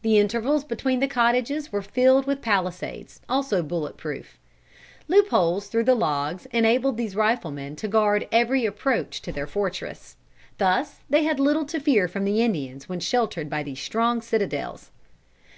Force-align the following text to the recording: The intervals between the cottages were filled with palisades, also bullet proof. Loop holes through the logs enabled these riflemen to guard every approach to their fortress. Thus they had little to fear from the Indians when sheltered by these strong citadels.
The 0.00 0.18
intervals 0.18 0.64
between 0.64 1.00
the 1.00 1.06
cottages 1.06 1.70
were 1.70 1.82
filled 1.82 2.26
with 2.26 2.40
palisades, 2.40 3.20
also 3.28 3.62
bullet 3.62 3.98
proof. 3.98 4.38
Loop 5.06 5.28
holes 5.28 5.68
through 5.68 5.84
the 5.84 5.94
logs 5.94 6.46
enabled 6.50 6.96
these 6.96 7.14
riflemen 7.14 7.76
to 7.76 7.86
guard 7.86 8.26
every 8.32 8.64
approach 8.64 9.20
to 9.20 9.32
their 9.32 9.46
fortress. 9.46 10.16
Thus 10.56 11.00
they 11.10 11.24
had 11.24 11.38
little 11.38 11.66
to 11.66 11.78
fear 11.78 12.08
from 12.08 12.24
the 12.24 12.40
Indians 12.40 12.88
when 12.88 13.00
sheltered 13.00 13.50
by 13.50 13.62
these 13.62 13.78
strong 13.80 14.22
citadels. 14.22 14.90